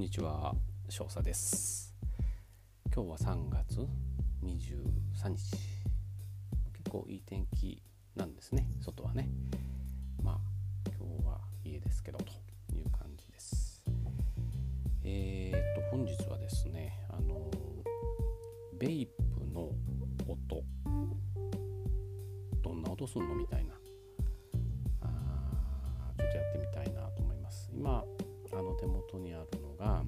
[0.00, 0.54] んにちは。
[0.88, 1.94] 少佐です。
[2.90, 3.86] 今日は3月
[4.42, 5.50] 23日。
[6.72, 7.82] 結構いい天気
[8.16, 8.66] なんですね。
[8.80, 9.28] 外はね。
[10.22, 12.24] まあ今日は家ですけどと
[12.74, 13.82] いう感じです。
[15.04, 17.50] えー、っと本日はですねあの
[18.78, 19.12] ベイプ
[19.52, 19.68] の
[20.26, 20.64] 音。
[22.62, 23.74] どんな音すんのみたいな。
[25.02, 27.70] あちょっとやってみたいなと思います。
[27.74, 28.02] 今
[28.52, 30.04] あの手元にあるが、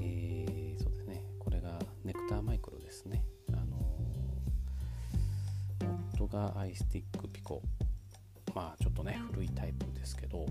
[0.00, 1.22] えー、そうですね。
[1.38, 3.22] これがネクターマイクロですね。
[3.52, 3.76] あの
[6.14, 7.60] 夫がアイスティックピコ。
[8.54, 10.46] まあちょっとね古いタイプですけど、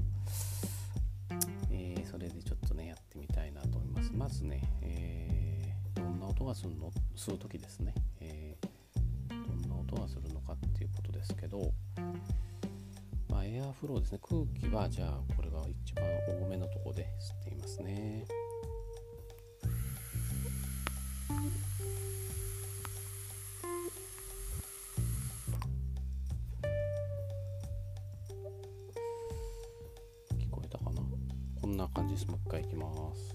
[1.72, 4.12] えー、それでちょっとねやってみたいなと思います。
[4.14, 6.92] まずね、えー、どんな音がするの？
[7.16, 9.36] 吸う時ですね、えー、ど
[9.68, 11.74] んな音がするのかっていうことですけど、
[13.50, 14.20] エアフローですね。
[14.22, 18.26] 空気はじゃあこれが一番多めのとこで吸っていますね。
[30.38, 31.02] 聞こえたかな？
[31.62, 32.28] こんな感じです。
[32.28, 33.34] もう一回いきます。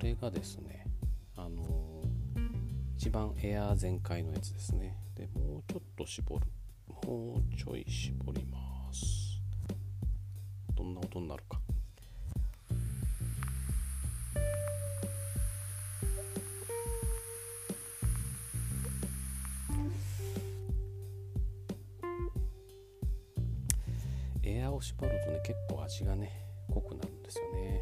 [0.00, 0.84] れがですね
[1.36, 2.02] あの
[2.96, 4.96] 一番エアー全開のやつですね。
[5.14, 6.46] でもうちょっと絞る。
[7.06, 9.40] もうちょい絞ります。
[10.74, 11.58] どんな音になるか。
[24.42, 26.32] エアーを絞るとね結構味がね
[26.68, 27.79] 濃くなるんですよね。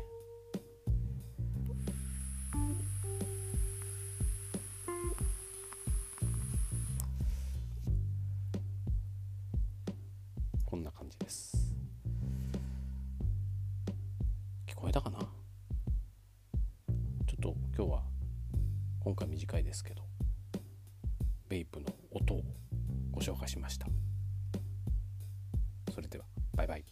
[10.71, 11.75] こんな感じです。
[14.67, 15.19] 聞こえたかな？
[15.19, 15.29] ちょっ
[17.41, 18.03] と今日は
[19.01, 20.03] 今回短いですけど
[21.49, 22.43] ベイプの音を
[23.11, 23.87] ご紹介しました。
[25.91, 26.85] それではバイバイ。